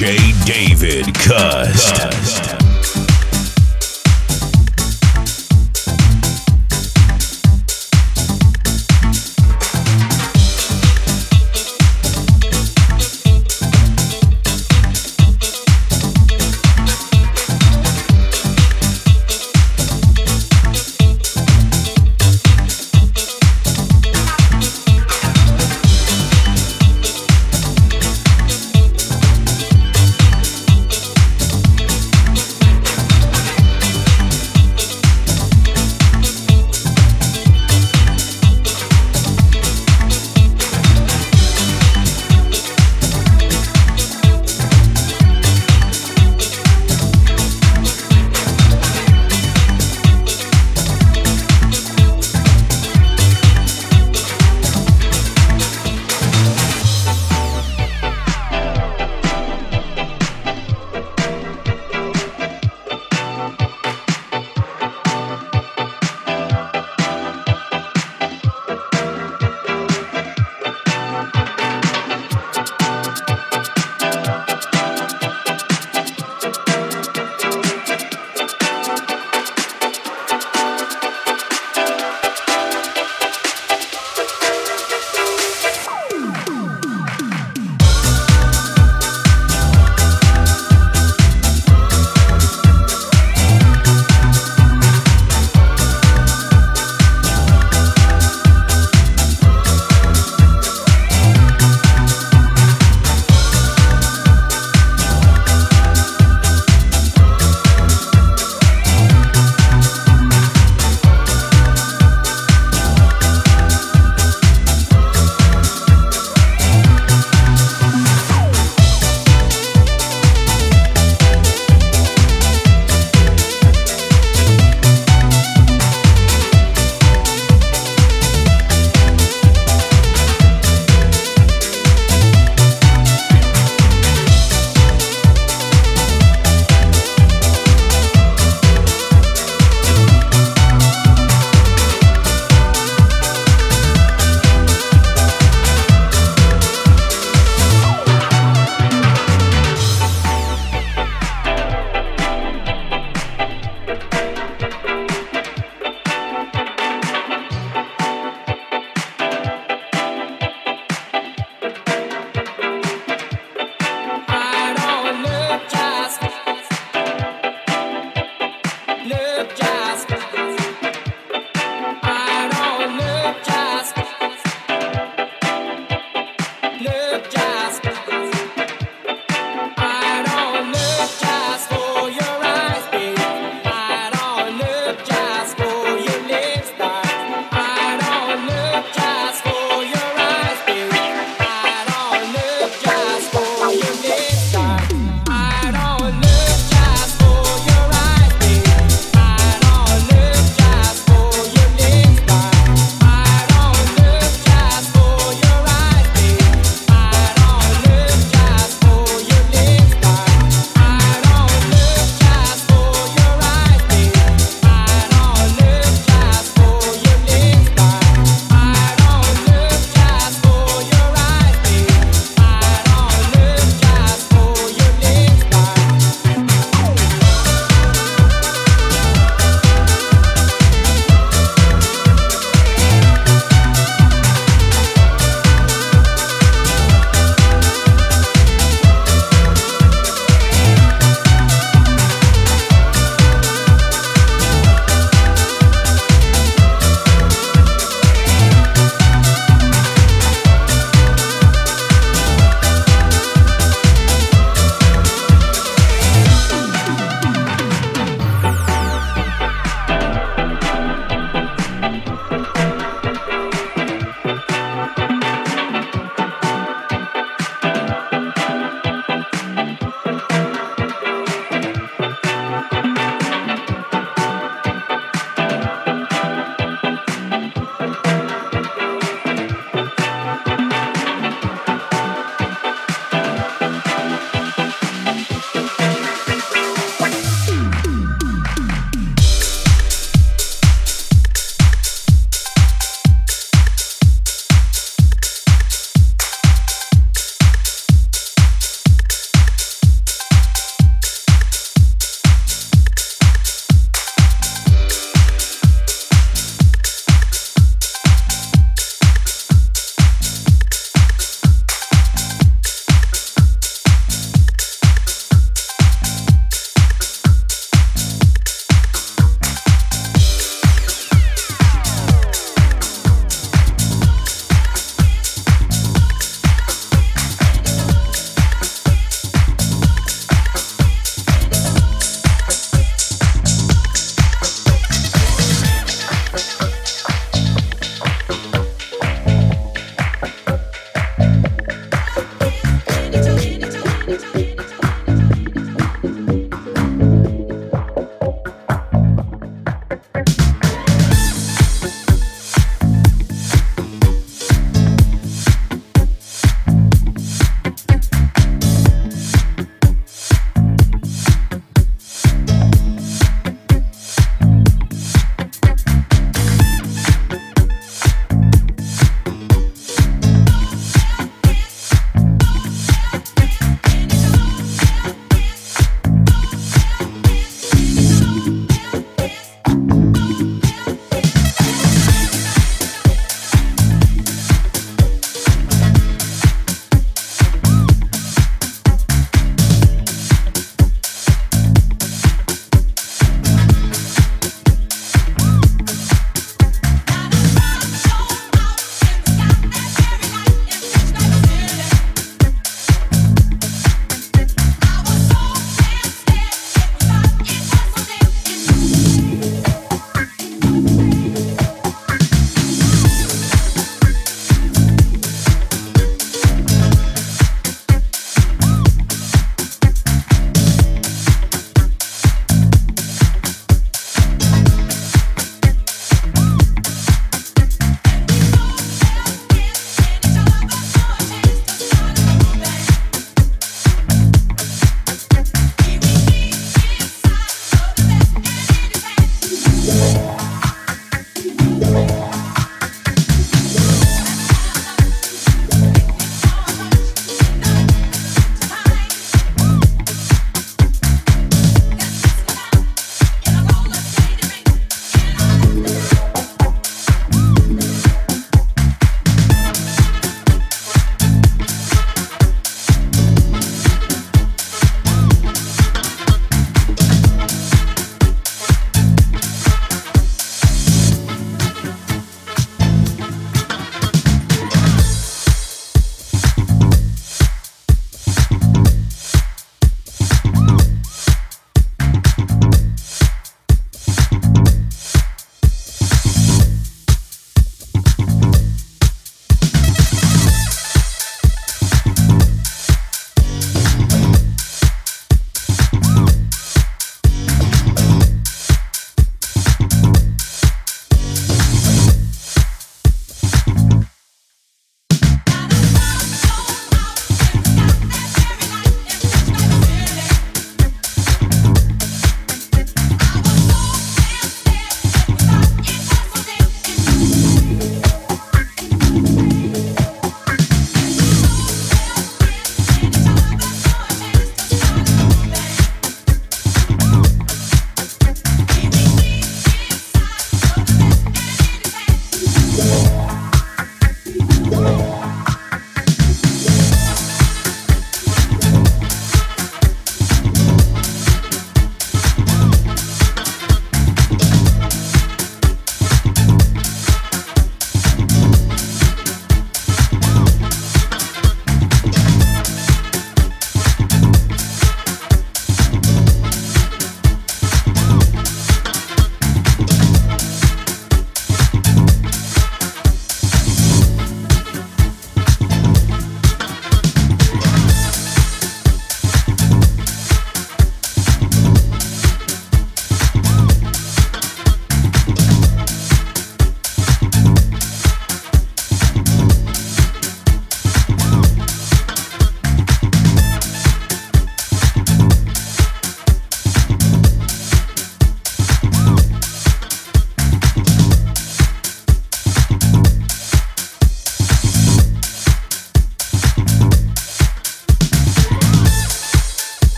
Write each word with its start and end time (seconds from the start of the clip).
DJ 0.00 0.32
David 0.46 1.12
Cust. 1.12 2.59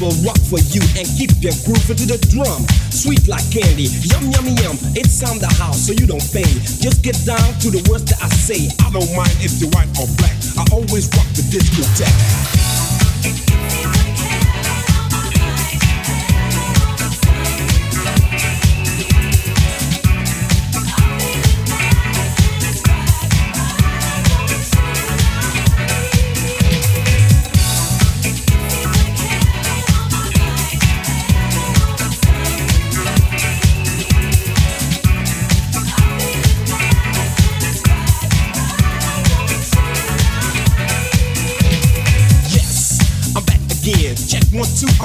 Will 0.00 0.16
rock 0.24 0.40
for 0.48 0.58
you 0.72 0.80
and 0.96 1.04
keep 1.20 1.30
your 1.44 1.52
groove 1.68 1.84
to 1.86 1.94
the 1.94 2.16
drum. 2.32 2.64
Sweet 2.88 3.28
like 3.28 3.44
candy, 3.52 3.92
yum 4.08 4.32
yum 4.32 4.48
yum. 4.56 4.76
It's 4.96 5.20
time 5.20 5.38
the 5.38 5.46
house, 5.60 5.86
so 5.86 5.92
you 5.92 6.06
don't 6.06 6.22
faint. 6.22 6.48
Just 6.80 7.04
get 7.04 7.16
down 7.28 7.52
to 7.60 7.70
the 7.70 7.84
words 7.92 8.04
that 8.08 8.22
I 8.24 8.28
say. 8.28 8.72
I 8.80 8.90
don't 8.90 9.12
mind 9.14 9.36
if 9.44 9.60
you're 9.60 9.70
white 9.76 9.92
or 10.00 10.08
black. 10.16 10.34
I 10.56 10.64
always 10.72 11.06
rock 11.12 11.28
the 11.36 11.44
discotheque. 11.52 12.80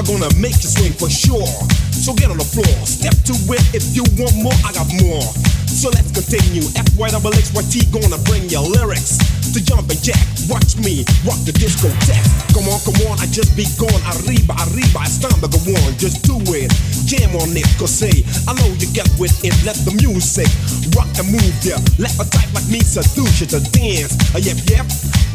Gonna 0.05 0.29
make 0.37 0.55
you 0.61 0.69
swing 0.69 0.93
for 0.93 1.09
sure. 1.09 1.49
So 1.91 2.13
get 2.13 2.29
on 2.29 2.37
the 2.37 2.45
floor, 2.45 2.69
step 2.85 3.17
to 3.25 3.33
it 3.51 3.65
if 3.73 3.83
you 3.97 4.05
want 4.21 4.37
more, 4.37 4.55
I 4.61 4.71
got 4.71 4.87
more. 5.01 5.25
So 5.65 5.89
let's 5.91 6.13
continue. 6.13 6.63
F 6.77 6.87
Y 6.95 7.09
double 7.09 7.33
X 7.33 7.51
Y 7.51 7.61
T 7.67 7.83
gonna 7.91 8.21
bring 8.29 8.47
your 8.47 8.63
lyrics 8.63 9.17
to 9.51 9.59
jump 9.59 9.89
and 9.89 9.99
jack. 9.99 10.21
Watch 10.47 10.77
me 10.77 11.03
rock 11.25 11.41
the 11.43 11.51
disco 11.51 11.89
discotheque. 11.89 12.53
Come 12.53 12.69
on, 12.69 12.79
come 12.85 12.95
on, 13.09 13.17
I 13.19 13.25
just 13.33 13.57
be 13.57 13.65
gone. 13.81 14.01
Arriba, 14.13 14.53
arriba, 14.69 15.01
it's 15.03 15.17
time 15.17 15.35
to 15.41 15.49
go 15.49 15.59
on. 15.81 15.89
Just 15.97 16.23
do 16.23 16.37
it, 16.53 16.69
jam 17.09 17.33
on 17.41 17.51
it, 17.57 17.67
cause 17.75 17.91
say, 17.91 18.23
I 18.47 18.53
know 18.53 18.69
you 18.77 18.87
get 18.93 19.09
with 19.17 19.33
it. 19.43 19.53
Let 19.65 19.75
the 19.83 19.91
music 19.97 20.47
rock 20.95 21.09
and 21.17 21.27
move 21.33 21.57
ya. 21.65 21.81
Let 21.97 22.13
a 22.21 22.25
type 22.29 22.53
like 22.53 22.69
me 22.69 22.79
seduce 22.79 23.41
you 23.41 23.47
to 23.57 23.59
dance. 23.73 24.13
Uh, 24.31 24.39
yep, 24.39 24.61
yep, 24.69 24.85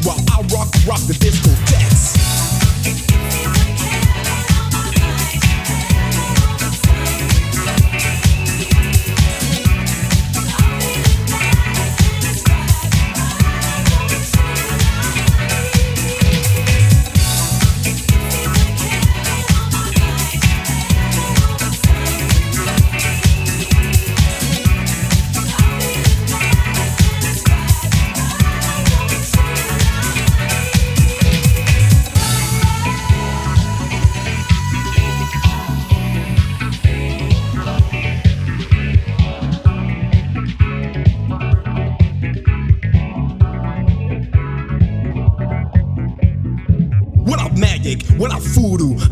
while 0.07 0.17
I 0.31 0.41
rock, 0.55 0.71
rock 0.87 1.03
the 1.05 1.15
disco 1.19 1.51
discotheques. 1.67 3.60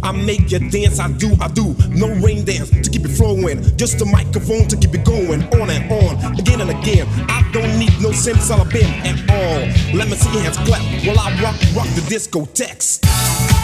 I 0.03 0.11
make 0.11 0.51
you 0.51 0.59
dance, 0.69 0.99
I 0.99 1.11
do, 1.11 1.35
I 1.41 1.47
do. 1.47 1.75
No 1.89 2.07
rain 2.21 2.45
dance 2.45 2.69
to 2.69 2.89
keep 2.89 3.03
it 3.03 3.09
flowing. 3.09 3.63
Just 3.77 3.99
a 3.99 4.05
microphone 4.05 4.67
to 4.67 4.77
keep 4.77 4.93
it 4.93 5.03
going 5.03 5.41
on 5.59 5.71
and 5.71 5.91
on, 5.91 6.37
again 6.37 6.61
and 6.61 6.69
again. 6.69 7.07
I 7.27 7.41
don't 7.51 7.79
need 7.79 7.99
no 7.99 8.09
simsalabim 8.09 8.85
at 9.05 9.17
all. 9.27 9.97
Let 9.97 10.07
me 10.07 10.15
see 10.15 10.31
your 10.33 10.43
hands 10.43 10.57
clap 10.57 10.83
while 11.03 11.19
I 11.19 11.31
rock, 11.41 11.55
rock 11.75 11.87
the 11.95 12.01
discotheques. 12.01 13.58